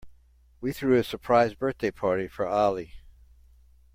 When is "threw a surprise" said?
0.73-1.53